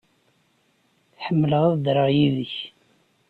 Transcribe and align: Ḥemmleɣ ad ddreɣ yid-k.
Ḥemmleɣ 1.25 1.63
ad 1.65 1.75
ddreɣ 1.79 2.07
yid-k. 2.17 2.53